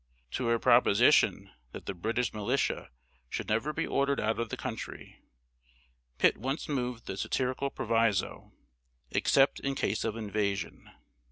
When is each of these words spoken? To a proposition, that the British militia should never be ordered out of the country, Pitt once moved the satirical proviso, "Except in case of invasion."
To 0.31 0.49
a 0.49 0.57
proposition, 0.57 1.51
that 1.73 1.85
the 1.85 1.93
British 1.93 2.33
militia 2.33 2.89
should 3.29 3.49
never 3.49 3.71
be 3.71 3.85
ordered 3.85 4.19
out 4.19 4.39
of 4.39 4.49
the 4.49 4.57
country, 4.57 5.19
Pitt 6.17 6.39
once 6.39 6.67
moved 6.67 7.05
the 7.05 7.15
satirical 7.17 7.69
proviso, 7.69 8.51
"Except 9.11 9.59
in 9.59 9.75
case 9.75 10.03
of 10.03 10.15
invasion." 10.17 10.89